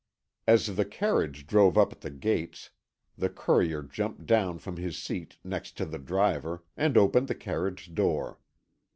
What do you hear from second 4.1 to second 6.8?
down from his seat next to the driver,